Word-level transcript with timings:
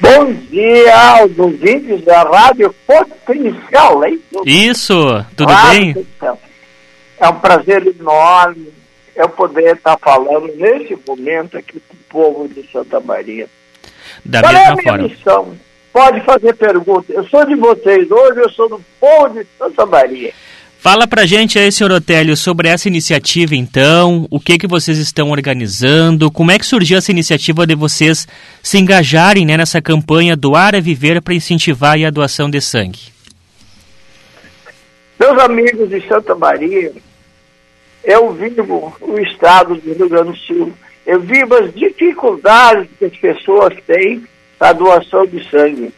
Bom 0.00 0.32
dia 0.32 0.96
aos 1.18 1.38
ouvintes 1.38 2.04
da 2.04 2.22
Rádio 2.22 2.74
Potencial, 2.86 4.04
é 4.04 4.10
isso? 4.46 4.94
Tudo 5.36 5.52
Rádio 5.52 5.94
bem? 5.94 6.06
É 7.18 7.28
um 7.28 7.34
prazer 7.40 7.84
enorme 7.86 8.72
eu 9.16 9.28
poder 9.28 9.74
estar 9.76 9.98
falando 9.98 10.54
nesse 10.56 10.96
momento 11.06 11.58
aqui 11.58 11.80
para 11.80 11.94
o 11.94 11.98
povo 12.08 12.48
de 12.48 12.70
Santa 12.70 13.00
Maria. 13.00 13.48
Da 14.24 14.40
Qual 14.40 14.52
é 14.52 14.56
a 14.56 14.58
mesma 14.60 14.76
minha 14.76 14.92
forma. 14.92 15.08
missão? 15.08 15.58
Pode 15.92 16.20
fazer 16.20 16.54
pergunta. 16.54 17.12
Eu 17.12 17.24
sou 17.24 17.44
de 17.44 17.56
vocês 17.56 18.08
hoje, 18.08 18.40
eu 18.40 18.50
sou 18.50 18.68
do 18.68 18.80
povo 19.00 19.30
de 19.30 19.46
Santa 19.58 19.84
Maria. 19.84 20.32
Fala 20.80 21.08
pra 21.08 21.26
gente 21.26 21.58
aí, 21.58 21.72
senhor 21.72 21.90
Otélio, 21.90 22.36
sobre 22.36 22.68
essa 22.68 22.86
iniciativa 22.86 23.56
então, 23.56 24.28
o 24.30 24.38
que 24.38 24.56
que 24.56 24.66
vocês 24.68 24.96
estão 24.96 25.30
organizando, 25.30 26.30
como 26.30 26.52
é 26.52 26.58
que 26.58 26.64
surgiu 26.64 26.96
essa 26.96 27.10
iniciativa 27.10 27.66
de 27.66 27.74
vocês 27.74 28.28
se 28.62 28.78
engajarem 28.78 29.44
né, 29.44 29.56
nessa 29.56 29.82
campanha 29.82 30.36
Doar 30.36 30.76
é 30.76 30.80
Viver 30.80 31.20
para 31.20 31.34
incentivar 31.34 31.98
a 32.00 32.10
doação 32.10 32.48
de 32.48 32.60
sangue? 32.60 33.12
Meus 35.18 35.36
amigos 35.40 35.88
de 35.88 36.00
Santa 36.06 36.36
Maria, 36.36 36.92
eu 38.04 38.32
vivo 38.32 38.96
o 39.00 39.18
estado 39.18 39.74
do 39.74 39.92
Rio 39.92 40.08
Grande 40.08 40.30
do 40.30 40.36
Sul. 40.36 40.72
Eu 41.04 41.20
vivo 41.20 41.56
as 41.56 41.74
dificuldades 41.74 42.88
que 42.96 43.04
as 43.06 43.16
pessoas 43.16 43.74
têm 43.84 44.22
na 44.60 44.72
doação 44.72 45.26
de 45.26 45.42
sangue. 45.50 45.92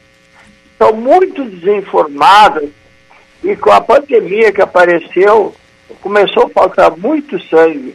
São 0.79 0.95
muito 0.95 1.45
desinformadas 1.45 2.71
e 3.43 3.57
com 3.57 3.71
a 3.71 3.81
pandemia 3.81 4.53
que 4.53 4.61
apareceu, 4.61 5.55
começou 6.01 6.45
a 6.45 6.51
faltar 6.51 6.97
muito 6.97 7.41
sangue. 7.45 7.95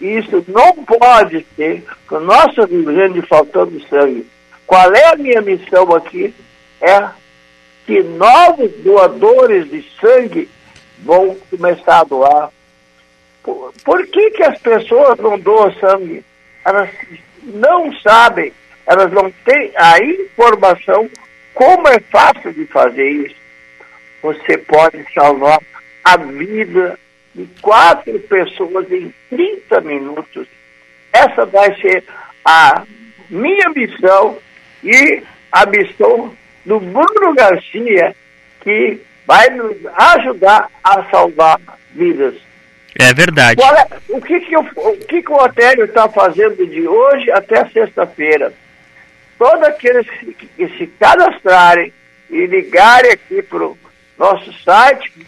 E 0.00 0.18
isso 0.18 0.44
não 0.48 0.72
pode 0.84 1.44
ser, 1.56 1.84
com 2.06 2.16
o 2.16 2.20
nosso 2.20 2.64
Rio 2.64 2.84
Grande 2.84 3.20
faltando 3.22 3.80
sangue. 3.88 4.26
Qual 4.66 4.94
é 4.94 5.12
a 5.12 5.16
minha 5.16 5.40
missão 5.40 5.94
aqui? 5.94 6.34
É 6.80 7.08
que 7.86 8.02
novos 8.02 8.70
doadores 8.84 9.70
de 9.70 9.84
sangue 10.00 10.48
vão 10.98 11.36
começar 11.50 12.00
a 12.00 12.04
doar. 12.04 12.50
Por, 13.42 13.72
por 13.84 14.06
que, 14.06 14.30
que 14.32 14.42
as 14.42 14.58
pessoas 14.58 15.18
não 15.18 15.38
doam 15.38 15.72
sangue? 15.74 16.24
Elas 16.64 16.90
não 17.42 17.92
sabem, 18.00 18.52
elas 18.86 19.10
não 19.10 19.30
têm 19.44 19.72
a 19.76 19.98
informação 19.98 21.08
como 21.54 21.88
é 21.88 21.98
fácil 21.98 22.52
de 22.52 22.66
fazer 22.66 23.08
isso. 23.08 23.34
Você 24.22 24.58
pode 24.58 25.04
salvar 25.14 25.58
a 26.04 26.16
vida 26.16 26.98
de 27.34 27.46
quatro 27.60 28.18
pessoas 28.20 28.90
em 28.90 29.12
30 29.30 29.80
minutos. 29.82 30.46
Essa 31.12 31.46
vai 31.46 31.74
ser 31.80 32.04
a 32.44 32.82
minha 33.30 33.68
missão 33.70 34.38
e 34.82 35.22
a 35.52 35.66
missão 35.66 36.34
do 36.64 36.80
Bruno 36.80 37.34
Garcia, 37.34 38.14
que 38.60 39.00
vai 39.26 39.48
nos 39.50 39.76
ajudar 39.86 40.68
a 40.82 41.04
salvar 41.10 41.60
vidas. 41.92 42.34
É 42.98 43.14
verdade. 43.14 43.60
É- 43.62 43.98
o 44.08 44.20
que, 44.20 44.40
que, 44.40 44.56
eu- 44.56 44.66
o, 44.76 44.96
que, 44.96 45.22
que 45.22 45.30
o 45.30 45.36
Otélio 45.36 45.84
está 45.84 46.08
fazendo 46.08 46.66
de 46.66 46.86
hoje 46.88 47.30
até 47.30 47.64
sexta-feira? 47.68 48.52
Todos 49.38 49.62
aqueles 49.62 50.08
que, 50.10 50.32
que 50.34 50.68
se 50.76 50.86
cadastrarem 50.98 51.92
e 52.28 52.46
ligarem 52.46 53.12
aqui 53.12 53.40
para 53.42 53.64
o 53.66 53.78
nosso 54.18 54.52
site 54.64 55.26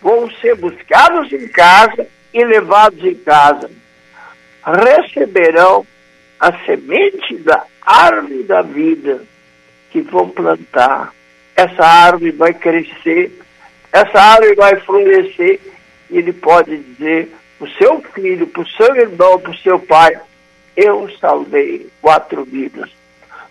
vão 0.00 0.30
ser 0.40 0.54
buscados 0.56 1.32
em 1.32 1.48
casa 1.48 2.06
e 2.32 2.44
levados 2.44 3.02
em 3.04 3.14
casa. 3.14 3.70
Receberão 4.62 5.86
a 6.38 6.52
semente 6.64 7.36
da 7.38 7.64
árvore 7.80 8.42
da 8.42 8.62
vida 8.62 9.24
que 9.90 10.02
vão 10.02 10.28
plantar. 10.28 11.12
Essa 11.56 11.84
árvore 11.84 12.32
vai 12.32 12.52
crescer, 12.52 13.32
essa 13.92 14.20
árvore 14.20 14.54
vai 14.56 14.76
florescer 14.80 15.60
e 16.10 16.18
ele 16.18 16.32
pode 16.32 16.76
dizer 16.76 17.32
para 17.58 17.66
o 17.66 17.70
seu 17.72 18.02
filho, 18.12 18.46
para 18.48 18.62
o 18.62 18.68
seu 18.68 18.96
irmão, 18.96 19.38
para 19.38 19.52
o 19.52 19.58
seu 19.58 19.78
pai, 19.78 20.20
eu 20.76 21.08
salvei 21.20 21.88
quatro 22.02 22.44
vidas. 22.44 22.90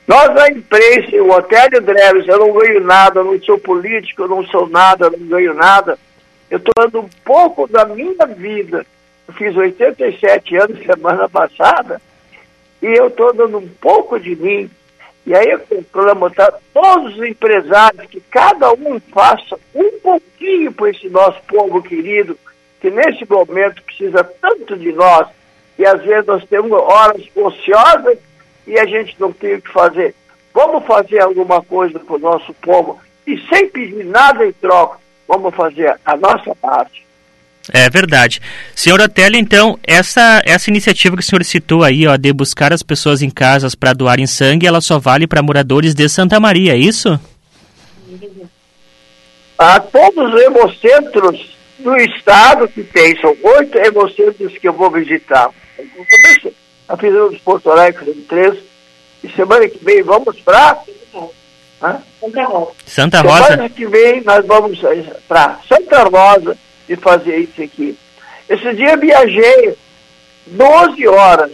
Nós 0.05 0.33
na 0.35 0.49
imprensa, 0.49 1.15
o 1.15 1.31
Otélio 1.31 1.81
Dreves, 1.81 2.27
eu 2.27 2.39
não 2.39 2.51
ganho 2.51 2.81
nada, 2.81 3.21
eu 3.21 3.25
não 3.25 3.41
sou 3.41 3.57
político, 3.57 4.23
eu 4.23 4.27
não 4.27 4.45
sou 4.47 4.67
nada, 4.67 5.05
eu 5.05 5.11
não 5.11 5.27
ganho 5.27 5.53
nada. 5.53 5.97
Eu 6.49 6.57
estou 6.57 6.73
dando 6.77 6.99
um 6.99 7.09
pouco 7.23 7.67
da 7.67 7.85
minha 7.85 8.25
vida. 8.25 8.85
Eu 9.27 9.33
fiz 9.33 9.55
87 9.55 10.57
anos 10.57 10.85
semana 10.85 11.29
passada 11.29 12.01
e 12.81 12.87
eu 12.87 13.07
estou 13.07 13.33
dando 13.33 13.59
um 13.59 13.67
pouco 13.79 14.19
de 14.19 14.35
mim. 14.35 14.69
E 15.25 15.33
aí 15.33 15.49
eu 15.51 15.59
proclamo 15.59 16.29
tá, 16.29 16.53
todos 16.73 17.15
os 17.15 17.23
empresários 17.23 18.05
que 18.07 18.19
cada 18.19 18.73
um 18.73 18.99
faça 19.13 19.57
um 19.73 19.99
pouquinho 19.99 20.73
para 20.73 20.89
esse 20.89 21.07
nosso 21.07 21.41
povo 21.47 21.81
querido, 21.81 22.37
que 22.81 22.89
nesse 22.89 23.25
momento 23.29 23.81
precisa 23.83 24.21
tanto 24.21 24.75
de 24.75 24.91
nós, 24.91 25.29
e 25.79 25.85
às 25.85 26.03
vezes 26.03 26.25
nós 26.25 26.43
temos 26.43 26.73
horas 26.73 27.23
ociosas 27.33 28.17
e 28.67 28.79
a 28.79 28.85
gente 28.85 29.15
não 29.19 29.31
tem 29.31 29.55
o 29.55 29.61
que 29.61 29.71
fazer. 29.71 30.15
Vamos 30.53 30.85
fazer 30.85 31.19
alguma 31.21 31.61
coisa 31.61 31.99
para 31.99 32.15
o 32.15 32.19
nosso 32.19 32.53
povo 32.55 32.99
e 33.25 33.37
sem 33.47 33.69
pedir 33.69 34.05
nada 34.05 34.45
em 34.45 34.51
troca, 34.53 34.97
vamos 35.27 35.53
fazer 35.55 35.97
a 36.05 36.17
nossa 36.17 36.53
parte. 36.55 37.03
É 37.71 37.89
verdade. 37.89 38.41
Senhor 38.75 38.99
Otélio, 38.99 39.39
então, 39.39 39.79
essa, 39.87 40.41
essa 40.45 40.69
iniciativa 40.69 41.15
que 41.15 41.23
o 41.23 41.25
senhor 41.25 41.45
citou 41.45 41.81
aí, 41.81 42.05
ó, 42.05 42.17
de 42.17 42.33
buscar 42.33 42.73
as 42.73 42.83
pessoas 42.83 43.21
em 43.21 43.29
casas 43.29 43.73
para 43.73 43.93
doarem 43.93 44.27
sangue, 44.27 44.67
ela 44.67 44.81
só 44.81 44.99
vale 44.99 45.27
para 45.27 45.41
moradores 45.41 45.95
de 45.95 46.09
Santa 46.09 46.41
Maria, 46.41 46.73
é 46.73 46.77
isso? 46.77 47.17
a 49.57 49.79
todos 49.79 50.33
os 50.33 50.41
hemocentros 50.41 51.57
do 51.79 51.95
estado 51.97 52.67
que 52.67 52.83
tem, 52.83 53.19
são 53.19 53.35
oito 53.41 53.77
hemocentros 53.77 54.57
que 54.57 54.67
eu 54.67 54.73
vou 54.73 54.91
visitar. 54.91 55.49
Eu 55.77 55.85
a 56.87 56.97
fazer 56.97 57.21
os 57.21 57.37
Porto 57.39 57.71
Alegre, 57.71 58.11
em 58.11 58.21
três, 58.21 58.57
e 59.23 59.29
semana 59.29 59.67
que 59.67 59.83
vem 59.83 60.03
vamos 60.03 60.39
para 60.41 60.79
Santa 62.85 63.21
Rosa? 63.21 63.45
Semana 63.45 63.69
que 63.69 63.85
vem 63.85 64.21
nós 64.21 64.45
vamos 64.45 64.79
para 65.27 65.59
Santa 65.67 66.03
Rosa 66.03 66.57
e 66.87 66.95
fazer 66.95 67.37
isso 67.37 67.61
aqui. 67.61 67.97
Esse 68.49 68.73
dia 68.75 68.91
eu 68.91 68.99
viajei 68.99 69.75
12 70.47 71.07
horas. 71.07 71.51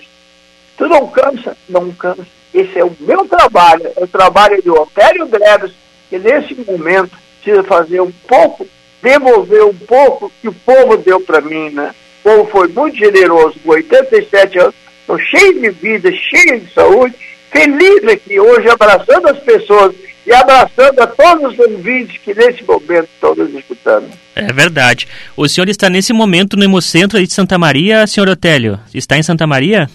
Tu 0.77 0.87
não 0.87 1.07
cansa? 1.07 1.55
Não 1.67 1.91
cansa. 1.91 2.25
Esse 2.53 2.79
é 2.79 2.83
o 2.83 2.95
meu 2.99 3.27
trabalho, 3.27 3.91
é 3.95 4.03
o 4.03 4.07
trabalho 4.07 4.61
do 4.63 4.73
Otério 4.73 5.27
Dreves, 5.27 5.71
que 6.09 6.17
nesse 6.17 6.55
momento 6.55 7.15
precisa 7.41 7.63
fazer 7.63 8.01
um 8.01 8.11
pouco, 8.27 8.67
devolver 9.01 9.63
um 9.63 9.75
pouco 9.75 10.31
que 10.41 10.47
o 10.47 10.53
povo 10.53 10.97
deu 10.97 11.21
para 11.21 11.41
mim, 11.41 11.69
né? 11.69 11.93
O 12.19 12.23
povo 12.23 12.51
foi 12.51 12.67
muito 12.67 12.97
generoso, 12.97 13.59
com 13.63 13.71
87 13.71 14.59
anos, 14.59 14.75
estou 15.09 15.19
cheio 15.19 15.59
de 15.59 15.69
vida, 15.71 16.11
cheio 16.11 16.59
de 16.59 16.71
saúde, 16.71 17.15
feliz 17.51 18.03
aqui 18.03 18.39
hoje, 18.39 18.69
abraçando 18.69 19.27
as 19.27 19.39
pessoas 19.39 19.95
e 20.25 20.31
abraçando 20.31 20.99
a 20.99 21.07
todos 21.07 21.53
os 21.53 21.59
ouvintes 21.59 22.21
que 22.21 22.33
nesse 22.35 22.63
momento 22.63 23.09
estão 23.15 23.33
nos 23.33 23.51
escutando. 23.55 24.07
É 24.35 24.53
verdade. 24.53 25.07
O 25.35 25.47
senhor 25.47 25.67
está 25.67 25.89
nesse 25.89 26.13
momento 26.13 26.55
no 26.55 26.63
Hemocentro 26.63 27.19
de 27.21 27.33
Santa 27.33 27.57
Maria, 27.57 28.05
senhor 28.05 28.29
Otélio? 28.29 28.79
Está 28.93 29.17
em 29.17 29.23
Santa 29.23 29.47
Maria? 29.47 29.89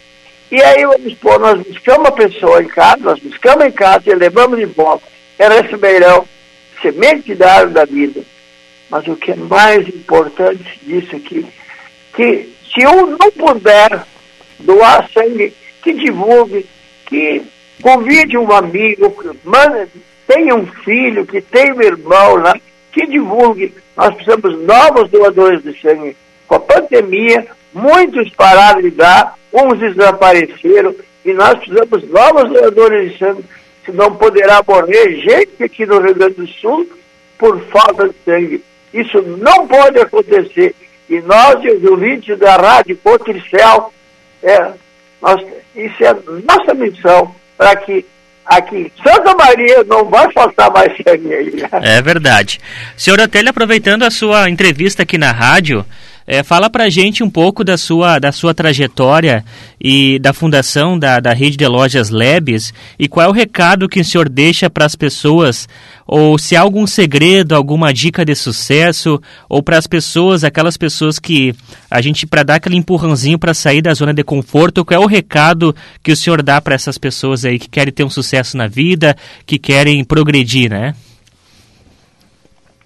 E 0.51 0.62
aí 0.62 0.86
vamos 0.86 1.13
pôr, 1.15 1.39
nós 1.39 1.62
buscamos 1.65 2.07
a 2.07 2.12
pessoa 2.12 2.62
em 2.62 2.68
casa, 2.68 2.97
nós 3.01 3.19
buscamos 3.19 3.65
em 3.65 3.71
casa 3.71 4.03
e 4.07 4.15
levamos 4.15 4.59
de 4.59 4.65
volta. 4.65 5.06
Era 5.38 5.59
esse 5.59 5.77
beirão, 5.77 6.27
semente 6.81 7.33
da 7.36 7.53
árvore 7.53 7.74
da 7.74 7.86
vida. 7.86 8.21
Mas 8.89 9.07
o 9.07 9.15
que 9.15 9.31
é 9.31 9.36
mais 9.36 9.88
importante 9.88 10.80
disso 10.81 11.15
aqui, 11.15 11.45
que 12.15 12.50
se 12.74 12.81
eu 12.81 13.06
não 13.07 13.31
puder 13.31 14.03
doar 14.59 15.07
sangue, 15.13 15.53
que 15.83 15.94
divulgue, 15.94 16.65
que 17.06 17.44
convide 17.81 18.38
um 18.38 18.51
amigo, 18.51 19.15
manda, 19.44 19.88
tenha 20.27 20.56
um 20.56 20.65
filho, 20.65 21.25
que 21.25 21.39
tenha 21.39 21.74
um 21.74 21.81
irmão 21.81 22.36
lá, 22.36 22.59
que 22.91 23.06
divulgue. 23.06 23.74
Nós 23.95 24.15
precisamos 24.15 24.59
novos 24.65 25.09
doadores 25.12 25.63
de 25.63 25.80
sangue. 25.80 26.18
Com 26.50 26.56
a 26.56 26.60
pandemia, 26.60 27.46
muitos 27.72 28.28
pararam 28.31 28.81
de 28.81 28.90
dar, 28.90 29.36
uns 29.54 29.78
desapareceram, 29.78 30.96
e 31.24 31.31
nós 31.31 31.60
precisamos 31.60 32.10
novos 32.10 32.50
doadores 32.50 33.12
de 33.12 33.19
sangue, 33.19 33.46
senão 33.86 34.16
poderá 34.16 34.60
morrer 34.68 35.22
gente 35.22 35.63
aqui 35.63 35.86
no 35.86 36.00
Rio 36.00 36.16
Grande 36.16 36.34
do 36.34 36.48
Sul 36.48 36.90
por 37.38 37.62
falta 37.66 38.10
de 38.10 38.16
sangue. 38.25 38.63
Isso 38.92 39.22
não 39.22 39.68
pode 39.68 40.00
acontecer. 40.00 40.74
E 41.07 41.22
nós, 41.22 41.63
os 41.63 41.84
ouvintes 41.84 42.38
da 42.40 42.56
Rádio 42.56 42.98
Potricel, 42.98 43.94
é, 44.42 44.72
nós, 45.22 45.46
isso 45.75 46.04
é 46.04 46.16
nossa 46.48 46.74
missão 46.74 47.36
para 47.56 47.75
que 47.75 48.04
aqui 48.44 48.92
Santa 49.04 49.36
Maria 49.36 49.84
não 49.84 50.06
vai 50.06 50.31
faltar 50.31 50.72
mais 50.72 50.92
sangue 50.98 51.31
aí. 51.31 51.54
É 51.84 52.01
verdade. 52.01 52.60
Senhor 52.98 53.19
Otelho, 53.19 53.50
aproveitando 53.50 54.01
a 54.01 54.10
sua 54.10 54.50
entrevista 54.50 55.04
aqui 55.04 55.18
na 55.18 55.31
rádio, 55.31 55.86
é, 56.31 56.43
fala 56.43 56.69
pra 56.69 56.89
gente 56.89 57.23
um 57.23 57.29
pouco 57.29 57.63
da 57.63 57.75
sua, 57.75 58.19
da 58.19 58.31
sua 58.31 58.53
trajetória 58.53 59.43
e 59.81 60.19
da 60.19 60.31
fundação 60.31 60.97
da, 60.97 61.19
da 61.19 61.33
rede 61.33 61.57
de 61.57 61.67
lojas 61.67 62.11
Lebes 62.11 62.71
e 62.99 63.07
qual 63.07 63.25
é 63.25 63.29
o 63.29 63.33
recado 63.33 63.89
que 63.89 63.99
o 63.99 64.05
senhor 64.05 64.29
deixa 64.29 64.69
para 64.69 64.85
as 64.85 64.95
pessoas, 64.95 65.67
ou 66.05 66.37
se 66.37 66.55
há 66.55 66.61
algum 66.61 66.85
segredo, 66.85 67.55
alguma 67.55 67.91
dica 67.91 68.23
de 68.23 68.35
sucesso, 68.35 69.19
ou 69.49 69.63
para 69.63 69.79
as 69.79 69.87
pessoas, 69.87 70.43
aquelas 70.43 70.77
pessoas 70.77 71.17
que 71.17 71.55
a 71.89 71.99
gente, 71.99 72.27
para 72.27 72.43
dar 72.43 72.55
aquele 72.55 72.77
empurrãozinho 72.77 73.39
para 73.39 73.55
sair 73.55 73.81
da 73.81 73.95
zona 73.95 74.13
de 74.13 74.23
conforto, 74.23 74.85
qual 74.85 75.01
é 75.01 75.03
o 75.03 75.09
recado 75.09 75.75
que 76.03 76.11
o 76.11 76.15
senhor 76.15 76.43
dá 76.43 76.61
para 76.61 76.75
essas 76.75 76.99
pessoas 76.99 77.43
aí 77.43 77.57
que 77.57 77.67
querem 77.67 77.91
ter 77.91 78.03
um 78.03 78.09
sucesso 78.09 78.55
na 78.55 78.67
vida, 78.67 79.17
que 79.47 79.57
querem 79.57 80.03
progredir, 80.03 80.69
né? 80.69 80.93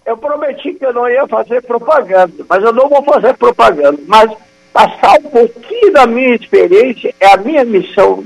Eu 0.05 0.17
prometi 0.17 0.73
que 0.73 0.85
eu 0.85 0.93
não 0.93 1.09
ia 1.09 1.25
fazer 1.27 1.61
propaganda, 1.61 2.45
mas 2.49 2.63
eu 2.63 2.73
não 2.73 2.89
vou 2.89 3.01
fazer 3.03 3.33
propaganda. 3.35 3.99
Mas 4.05 4.31
passar 4.73 5.17
um 5.19 5.29
pouquinho 5.29 5.93
da 5.93 6.05
minha 6.05 6.35
experiência 6.35 7.13
é 7.19 7.27
a 7.27 7.37
minha 7.37 7.63
missão 7.63 8.25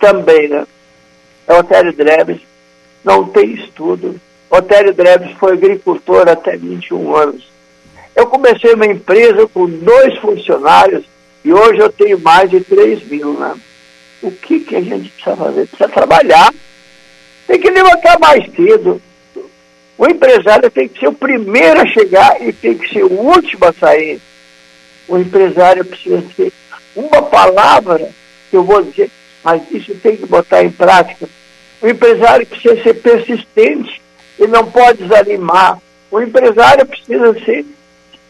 também, 0.00 0.48
né? 0.48 0.66
É 1.46 1.58
Otério 1.58 1.92
Drebes, 1.92 2.40
não 3.04 3.28
tem 3.28 3.52
estudo. 3.52 4.20
Otério 4.50 4.92
Drebes 4.92 5.30
foi 5.38 5.52
agricultor 5.52 6.28
até 6.28 6.56
21 6.56 7.14
anos. 7.14 7.52
Eu 8.16 8.26
comecei 8.26 8.74
uma 8.74 8.86
empresa 8.86 9.46
com 9.46 9.66
dois 9.66 10.18
funcionários 10.18 11.04
e 11.44 11.52
hoje 11.52 11.78
eu 11.78 11.90
tenho 11.90 12.18
mais 12.20 12.50
de 12.50 12.60
3 12.60 13.08
mil, 13.08 13.34
né? 13.34 13.54
O 14.22 14.30
que, 14.30 14.60
que 14.60 14.76
a 14.76 14.80
gente 14.80 15.08
precisa 15.10 15.36
fazer? 15.36 15.66
Precisa 15.68 15.88
trabalhar. 15.88 16.52
Tem 17.46 17.60
que 17.60 17.70
levantar 17.70 18.18
mais 18.18 18.44
cedo 18.54 19.00
o 19.98 20.06
empresário 20.06 20.70
tem 20.70 20.88
que 20.88 21.00
ser 21.00 21.08
o 21.08 21.12
primeiro 21.12 21.80
a 21.80 21.86
chegar 21.86 22.40
e 22.40 22.52
tem 22.52 22.76
que 22.76 22.92
ser 22.92 23.04
o 23.04 23.12
último 23.12 23.66
a 23.66 23.72
sair. 23.72 24.20
O 25.06 25.18
empresário 25.18 25.84
precisa 25.84 26.22
ser 26.34 26.52
uma 26.96 27.22
palavra 27.22 28.10
que 28.50 28.56
eu 28.56 28.64
vou 28.64 28.82
dizer, 28.82 29.10
mas 29.42 29.62
isso 29.70 29.94
tem 29.96 30.16
que 30.16 30.26
botar 30.26 30.62
em 30.62 30.70
prática. 30.70 31.28
O 31.80 31.88
empresário 31.88 32.46
precisa 32.46 32.82
ser 32.82 32.94
persistente, 32.94 34.00
ele 34.38 34.52
não 34.52 34.70
pode 34.70 35.02
desanimar. 35.02 35.78
O 36.10 36.20
empresário 36.20 36.86
precisa 36.86 37.32
ser 37.44 37.66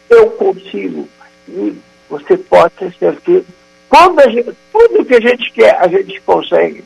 eu 0.09 0.31
consigo. 0.31 1.09
E 1.49 1.75
você 2.09 2.37
pode 2.37 2.75
ter 2.75 2.95
certeza. 2.95 3.47
Quando 3.89 4.21
a 4.21 4.29
gente, 4.29 4.53
tudo 4.73 5.05
que 5.05 5.15
a 5.15 5.21
gente 5.21 5.51
quer, 5.53 5.77
a 5.79 5.89
gente 5.89 6.21
consegue. 6.21 6.85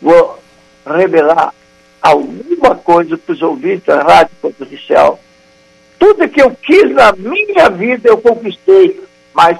Vou 0.00 0.38
revelar 0.86 1.52
alguma 2.00 2.74
coisa 2.74 3.16
para 3.16 3.32
os 3.32 3.42
ouvintes 3.42 3.86
da 3.86 4.02
Rádio 4.02 4.34
Potencial. 4.40 5.20
Tudo 5.98 6.28
que 6.28 6.40
eu 6.40 6.50
quis 6.62 6.90
na 6.94 7.12
minha 7.12 7.68
vida 7.70 8.08
eu 8.08 8.18
conquistei, 8.18 9.00
mas 9.34 9.58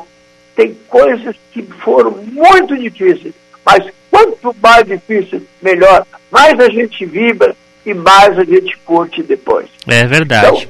tem 0.55 0.77
coisas 0.89 1.37
que 1.53 1.63
foram 1.63 2.13
muito 2.13 2.77
difíceis. 2.77 3.35
Mas 3.65 3.87
quanto 4.11 4.55
mais 4.63 4.87
difícil, 4.87 5.47
melhor. 5.61 6.07
Mais 6.31 6.59
a 6.59 6.69
gente 6.71 7.05
vibra 7.05 7.55
e 7.85 7.93
mais 7.95 8.39
a 8.39 8.45
gente 8.45 8.77
curte 8.79 9.23
depois. 9.23 9.69
É 9.87 10.07
verdade. 10.07 10.47
Então, 10.47 10.69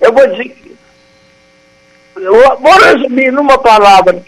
eu 0.00 0.12
vou 0.12 0.26
dizer. 0.28 0.56
Eu 2.16 2.58
vou 2.58 2.78
resumir 2.80 3.30
numa 3.30 3.58
palavra 3.58 4.22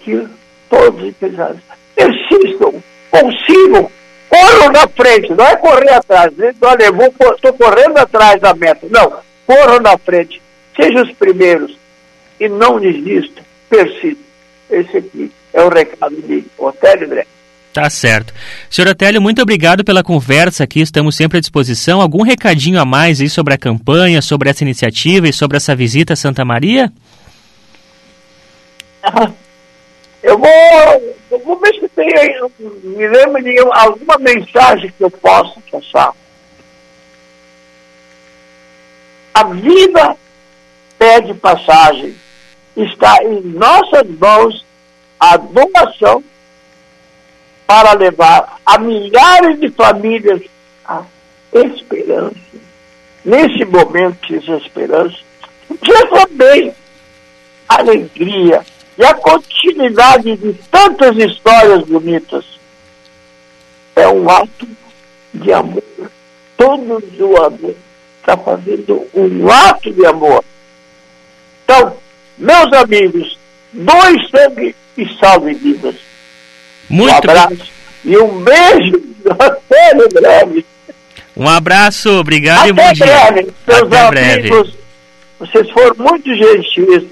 que 0.00 0.28
todos 0.70 1.02
os 1.02 1.08
empresários 1.08 1.60
persistam, 1.94 2.82
consigam 3.10 3.90
corram 4.32 4.72
na 4.72 4.88
frente, 4.88 5.34
não 5.34 5.44
é 5.46 5.56
correr 5.56 5.92
atrás. 5.92 6.32
Olha, 6.62 6.84
eu 6.84 7.34
estou 7.34 7.52
correndo 7.52 7.98
atrás 7.98 8.40
da 8.40 8.54
meta. 8.54 8.86
Não, 8.90 9.12
corram 9.46 9.78
na 9.80 9.98
frente. 9.98 10.40
Sejam 10.74 11.02
os 11.02 11.12
primeiros 11.12 11.76
e 12.40 12.48
não 12.48 12.80
desistam, 12.80 13.44
persistam. 13.68 14.24
Esse 14.70 14.96
aqui 14.96 15.30
é 15.52 15.62
o 15.62 15.68
recado 15.68 16.16
de 16.22 16.44
Otélio 16.56 17.06
André. 17.06 17.26
Tá 17.74 17.88
certo. 17.90 18.32
Senhor 18.70 18.88
Otélio, 18.88 19.20
muito 19.20 19.40
obrigado 19.42 19.84
pela 19.84 20.02
conversa 20.02 20.64
aqui, 20.64 20.80
estamos 20.80 21.14
sempre 21.14 21.38
à 21.38 21.40
disposição. 21.40 22.00
Algum 22.00 22.22
recadinho 22.22 22.80
a 22.80 22.84
mais 22.84 23.20
aí 23.20 23.28
sobre 23.28 23.52
a 23.52 23.58
campanha, 23.58 24.22
sobre 24.22 24.48
essa 24.48 24.64
iniciativa 24.64 25.28
e 25.28 25.32
sobre 25.32 25.58
essa 25.58 25.76
visita 25.76 26.14
a 26.14 26.16
Santa 26.16 26.44
Maria? 26.44 26.90
Eu 30.22 30.38
vou, 30.38 31.16
eu 31.30 31.38
vou 31.40 31.58
ver 31.58 31.74
se 31.74 31.88
tem 31.88 32.08
aí, 32.16 32.40
me 32.58 33.08
lembro 33.08 33.42
de 33.42 33.58
alguma 33.58 34.18
mensagem 34.18 34.92
que 34.96 35.02
eu 35.02 35.10
possa 35.10 35.60
passar. 35.70 36.12
A 39.34 39.44
vida 39.44 40.16
pede 40.98 41.34
passagem. 41.34 42.14
Está 42.76 43.22
em 43.24 43.40
nossas 43.42 44.08
mãos 44.18 44.64
a 45.18 45.36
doação 45.36 46.22
para 47.66 47.92
levar 47.94 48.60
a 48.64 48.78
milhares 48.78 49.60
de 49.60 49.70
famílias 49.70 50.42
a 50.84 51.02
esperança. 51.52 52.36
Nesse 53.24 53.64
momento 53.64 54.26
de 54.26 54.38
desesperança, 54.38 55.18
que 55.80 56.06
também 56.08 56.74
alegria, 57.68 58.64
e 58.98 59.04
a 59.04 59.14
continuidade 59.14 60.36
de 60.36 60.52
tantas 60.70 61.16
histórias 61.16 61.82
bonitas 61.84 62.44
é 63.96 64.06
um 64.08 64.28
ato 64.28 64.68
de 65.32 65.52
amor. 65.52 65.82
Todo 66.56 67.00
doador 67.16 67.74
está 68.20 68.36
fazendo 68.36 69.06
um 69.14 69.50
ato 69.50 69.92
de 69.92 70.04
amor. 70.06 70.44
Então, 71.64 71.96
meus 72.38 72.72
amigos, 72.74 73.38
dois 73.72 74.30
sangue 74.30 74.74
e 74.96 75.08
salve 75.18 75.54
vidas. 75.54 75.96
Muito 76.88 77.12
um 77.12 77.16
abraço 77.16 77.72
e 78.04 78.16
um 78.18 78.42
beijo 78.42 79.02
até 79.38 80.08
breve. 80.12 80.66
Um 81.34 81.48
abraço, 81.48 82.10
obrigado 82.10 82.58
até 82.60 82.68
e 82.68 82.72
bom 82.72 82.92
dia. 82.92 83.06
Breve, 83.06 83.52
meus 83.66 83.82
até 83.82 84.00
amigos, 84.00 84.70
breve. 84.70 84.74
vocês 85.38 85.70
foram 85.70 85.96
muito 85.98 86.34
gentis 86.34 87.04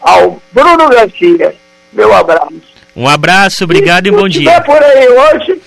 ao 0.00 0.40
Bruno 0.52 0.88
Garcia. 0.88 1.54
Meu 1.92 2.12
abraço. 2.14 2.60
Um 2.94 3.08
abraço, 3.08 3.64
obrigado 3.64 4.06
e, 4.06 4.08
e 4.08 4.12
bom 4.12 4.28
dia. 4.28 4.54
Se 4.54 4.60
por 4.62 4.82
aí 4.82 5.08
hoje, 5.08 5.60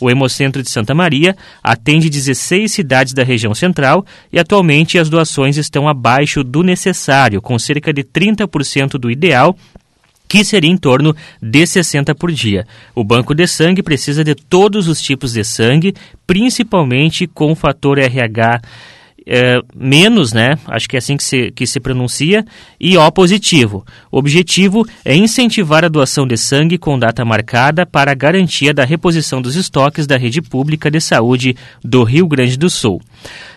O 0.00 0.10
Hemocentro 0.10 0.62
de 0.62 0.70
Santa 0.70 0.94
Maria 0.94 1.36
atende 1.62 2.08
16 2.08 2.72
cidades 2.72 3.12
da 3.12 3.22
região 3.22 3.54
central 3.54 4.06
e 4.32 4.38
atualmente 4.38 4.98
as 4.98 5.08
doações 5.08 5.56
estão 5.56 5.88
abaixo 5.88 6.42
do 6.42 6.62
necessário, 6.62 7.42
com 7.42 7.58
cerca 7.58 7.92
de 7.92 8.04
30% 8.04 8.92
do 8.92 9.10
ideal 9.10 9.56
que 10.32 10.42
seria 10.46 10.70
em 10.70 10.78
torno 10.78 11.14
de 11.42 11.66
60 11.66 12.14
por 12.14 12.32
dia. 12.32 12.66
O 12.94 13.04
banco 13.04 13.34
de 13.34 13.46
sangue 13.46 13.82
precisa 13.82 14.24
de 14.24 14.34
todos 14.34 14.88
os 14.88 14.98
tipos 14.98 15.34
de 15.34 15.44
sangue, 15.44 15.92
principalmente 16.26 17.26
com 17.26 17.52
o 17.52 17.54
fator 17.54 17.98
RH 17.98 18.62
é, 19.26 19.60
menos, 19.76 20.32
né? 20.32 20.58
Acho 20.66 20.88
que 20.88 20.96
é 20.96 21.00
assim 21.00 21.18
que 21.18 21.22
se, 21.22 21.50
que 21.50 21.66
se 21.66 21.78
pronuncia, 21.78 22.46
e 22.80 22.96
O 22.96 23.10
positivo. 23.10 23.84
O 24.10 24.16
objetivo 24.16 24.86
é 25.04 25.14
incentivar 25.14 25.84
a 25.84 25.88
doação 25.88 26.26
de 26.26 26.38
sangue 26.38 26.78
com 26.78 26.98
data 26.98 27.26
marcada 27.26 27.84
para 27.84 28.12
a 28.12 28.14
garantia 28.14 28.72
da 28.72 28.86
reposição 28.86 29.42
dos 29.42 29.54
estoques 29.54 30.06
da 30.06 30.16
rede 30.16 30.40
pública 30.40 30.90
de 30.90 30.98
saúde 30.98 31.54
do 31.84 32.04
Rio 32.04 32.26
Grande 32.26 32.56
do 32.56 32.70
Sul. 32.70 33.02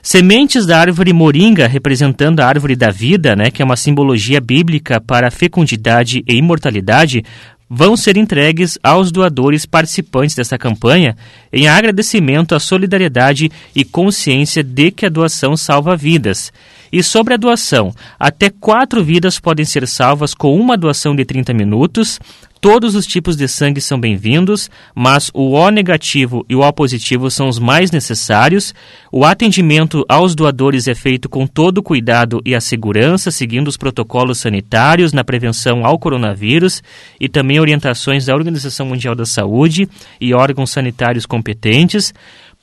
Sementes 0.01 0.65
da 0.65 0.79
árvore 0.79 1.11
moringa, 1.13 1.67
representando 1.67 2.39
a 2.39 2.45
árvore 2.45 2.75
da 2.75 2.91
vida, 2.91 3.35
né, 3.35 3.49
que 3.49 3.61
é 3.61 3.65
uma 3.65 3.75
simbologia 3.75 4.39
bíblica 4.39 5.01
para 5.01 5.31
fecundidade 5.31 6.23
e 6.27 6.35
imortalidade, 6.35 7.23
vão 7.69 7.97
ser 7.97 8.15
entregues 8.15 8.77
aos 8.83 9.11
doadores 9.11 9.65
participantes 9.65 10.35
dessa 10.35 10.57
campanha 10.57 11.17
em 11.51 11.67
agradecimento 11.67 12.53
à 12.53 12.59
solidariedade 12.59 13.51
e 13.75 13.83
consciência 13.83 14.63
de 14.63 14.91
que 14.91 15.05
a 15.05 15.09
doação 15.09 15.57
salva 15.57 15.95
vidas. 15.95 16.53
E 16.95 17.03
sobre 17.03 17.33
a 17.33 17.37
doação, 17.37 17.93
até 18.17 18.49
quatro 18.49 19.03
vidas 19.03 19.37
podem 19.37 19.65
ser 19.65 19.85
salvas 19.85 20.33
com 20.33 20.57
uma 20.57 20.77
doação 20.77 21.13
de 21.13 21.25
30 21.25 21.53
minutos. 21.53 22.21
Todos 22.61 22.95
os 22.95 23.05
tipos 23.05 23.35
de 23.35 23.49
sangue 23.49 23.81
são 23.81 23.99
bem-vindos, 23.99 24.69
mas 24.95 25.29
o 25.33 25.51
O 25.51 25.69
negativo 25.69 26.45
e 26.47 26.55
o 26.55 26.61
O 26.61 26.71
positivo 26.71 27.29
são 27.29 27.49
os 27.49 27.59
mais 27.59 27.91
necessários. 27.91 28.73
O 29.11 29.25
atendimento 29.25 30.05
aos 30.07 30.33
doadores 30.33 30.87
é 30.87 30.95
feito 30.95 31.27
com 31.27 31.45
todo 31.45 31.79
o 31.79 31.83
cuidado 31.83 32.41
e 32.45 32.55
a 32.55 32.61
segurança, 32.61 33.29
seguindo 33.29 33.67
os 33.67 33.75
protocolos 33.75 34.37
sanitários 34.37 35.11
na 35.11 35.25
prevenção 35.25 35.85
ao 35.85 35.99
coronavírus 35.99 36.81
e 37.19 37.27
também 37.27 37.59
orientações 37.59 38.27
da 38.27 38.33
Organização 38.33 38.85
Mundial 38.85 39.15
da 39.15 39.25
Saúde 39.25 39.89
e 40.21 40.33
órgãos 40.33 40.71
sanitários 40.71 41.25
competentes. 41.25 42.13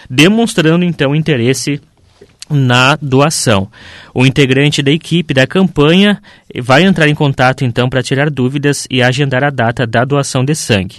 demonstrando 0.07 0.85
então 0.85 1.15
interesse 1.15 1.81
na 2.49 2.97
doação. 3.01 3.67
O 4.13 4.25
integrante 4.25 4.81
da 4.81 4.91
equipe 4.91 5.33
da 5.33 5.45
campanha 5.45 6.21
vai 6.61 6.83
entrar 6.83 7.07
em 7.07 7.15
contato 7.15 7.63
então 7.63 7.89
para 7.89 8.03
tirar 8.03 8.29
dúvidas 8.29 8.87
e 8.89 9.01
agendar 9.01 9.43
a 9.43 9.49
data 9.49 9.85
da 9.85 10.05
doação 10.05 10.45
de 10.45 10.55
sangue. 10.55 10.97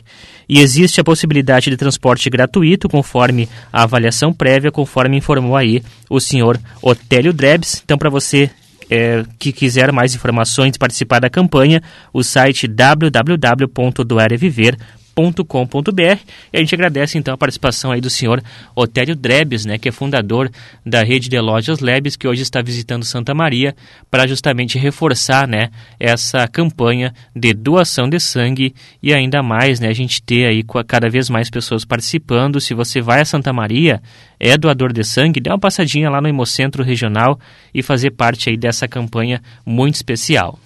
E 0.48 0.60
existe 0.60 1.00
a 1.00 1.04
possibilidade 1.04 1.70
de 1.70 1.76
transporte 1.76 2.30
gratuito 2.30 2.88
conforme 2.88 3.48
a 3.72 3.82
avaliação 3.82 4.32
prévia, 4.32 4.72
conforme 4.72 5.16
informou 5.16 5.56
aí 5.56 5.82
o 6.08 6.20
senhor 6.20 6.58
Otélio 6.80 7.32
Drebs. 7.32 7.82
Então, 7.84 7.98
para 7.98 8.10
você 8.10 8.50
é, 8.90 9.22
que 9.38 9.52
quiser 9.52 9.92
mais 9.92 10.14
informações, 10.14 10.78
participar 10.78 11.20
da 11.20 11.28
campanha, 11.28 11.82
o 12.12 12.22
site 12.22 12.66
www.doareviver.com 12.66 14.97
com.br 15.44 16.18
E 16.52 16.56
a 16.56 16.60
gente 16.60 16.74
agradece 16.74 17.18
então 17.18 17.34
a 17.34 17.38
participação 17.38 17.90
aí 17.90 18.00
do 18.00 18.08
senhor 18.08 18.42
Otélio 18.74 19.16
Drebes, 19.16 19.64
né, 19.64 19.76
que 19.76 19.88
é 19.88 19.92
fundador 19.92 20.50
da 20.86 21.02
rede 21.02 21.28
de 21.28 21.40
lojas 21.40 21.80
Lebes, 21.80 22.14
que 22.14 22.28
hoje 22.28 22.42
está 22.42 22.62
visitando 22.62 23.04
Santa 23.04 23.34
Maria 23.34 23.74
para 24.10 24.26
justamente 24.26 24.78
reforçar, 24.78 25.48
né, 25.48 25.70
essa 25.98 26.46
campanha 26.46 27.12
de 27.34 27.52
doação 27.52 28.08
de 28.08 28.20
sangue 28.20 28.74
e 29.02 29.12
ainda 29.12 29.42
mais, 29.42 29.80
né, 29.80 29.88
a 29.88 29.92
gente 29.92 30.22
ter 30.22 30.46
aí 30.46 30.64
cada 30.86 31.08
vez 31.08 31.28
mais 31.28 31.50
pessoas 31.50 31.84
participando. 31.84 32.60
Se 32.60 32.72
você 32.72 33.00
vai 33.00 33.20
a 33.20 33.24
Santa 33.24 33.52
Maria, 33.52 34.00
é 34.38 34.56
doador 34.56 34.92
de 34.92 35.02
sangue, 35.02 35.40
dê 35.40 35.50
uma 35.50 35.58
passadinha 35.58 36.08
lá 36.08 36.20
no 36.20 36.28
Hemocentro 36.28 36.84
Regional 36.84 37.38
e 37.74 37.82
fazer 37.82 38.12
parte 38.12 38.48
aí 38.48 38.56
dessa 38.56 38.86
campanha 38.86 39.42
muito 39.66 39.96
especial. 39.96 40.58